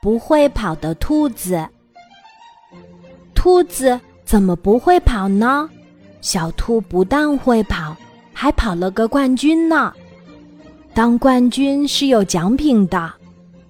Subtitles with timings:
[0.00, 1.66] 不会跑的兔子。
[3.34, 5.68] 兔子怎么不会跑呢？
[6.20, 7.96] 小兔不但会跑，
[8.32, 9.92] 还跑了个冠军呢。
[10.92, 13.10] 当冠军是有奖品的，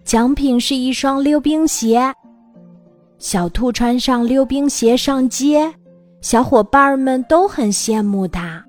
[0.05, 2.13] 奖品是一双溜冰鞋。
[3.19, 5.73] 小兔穿上溜冰鞋上街，
[6.23, 8.65] 小伙伴们都很羡慕它。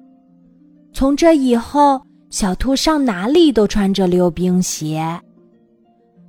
[0.94, 2.00] 从这以后，
[2.30, 5.20] 小兔上哪里都穿着溜冰鞋，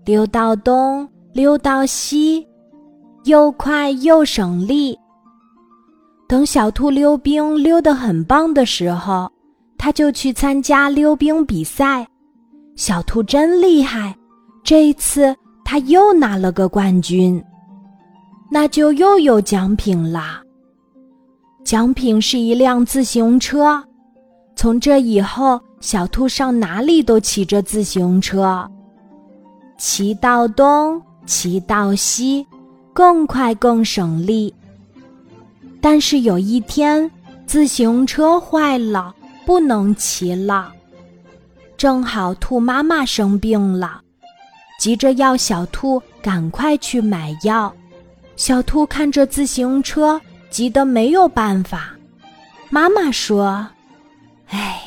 [0.05, 2.47] 溜到东，溜到西，
[3.25, 4.99] 又快又省力。
[6.29, 9.31] 等小兔溜冰溜得很棒的时候，
[9.79, 12.07] 它就去参加溜冰比赛。
[12.77, 14.17] 小兔真厉害，
[14.63, 15.35] 这一次
[15.65, 17.43] 它又拿了个冠军，
[18.51, 20.43] 那就又有奖品啦。
[21.65, 23.83] 奖品是一辆自行车。
[24.57, 28.69] 从这以后，小兔上哪里都骑着自行车，
[29.79, 32.47] 骑到东，骑到西，
[32.93, 34.53] 更快更省力。
[35.81, 37.11] 但是有一天，
[37.47, 40.73] 自行车坏了，不能骑了。
[41.77, 44.01] 正好兔妈妈生病了，
[44.79, 47.73] 急着要小兔赶快去买药。
[48.37, 51.91] 小兔看着自行车，急得没有办法。
[52.71, 53.67] 妈妈说。
[54.49, 54.83] 哎，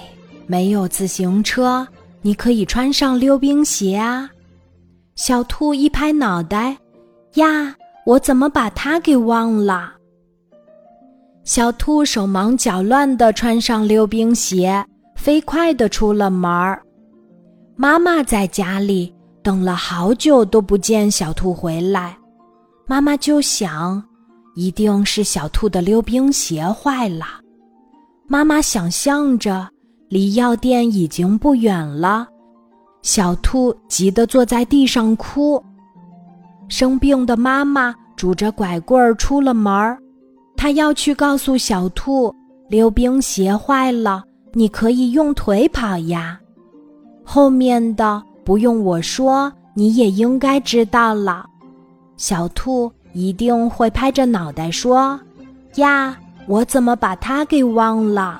[0.48, 1.86] 没有自行车，
[2.22, 4.30] 你可以穿上溜冰鞋啊！
[5.16, 6.78] 小兔一拍脑袋，
[7.36, 7.74] 呀，
[8.06, 9.94] 我怎么把它给忘了？
[11.46, 16.84] 小兔手忙脚乱地穿上溜冰鞋，飞快地出了门儿。
[17.78, 22.18] 妈妈在家里等了好久都不见小兔回来，
[22.86, 24.04] 妈妈就想，
[24.54, 27.26] 一定是小兔的溜冰鞋坏了。
[28.28, 29.66] 妈妈想象着，
[30.10, 32.28] 离药店已经不远了。
[33.06, 35.64] 小兔急得坐在地上哭。
[36.67, 40.00] 生病的妈妈拄着拐棍儿出了门儿，
[40.58, 42.34] 她要去告诉小兔，
[42.67, 46.40] 溜冰鞋坏了，你可以用腿跑呀。
[47.24, 51.46] 后面的不用我说，你也应该知道了。
[52.18, 55.19] 小兔一定会拍着脑袋说
[55.78, 58.40] ：“呀。”我怎么把它给忘了？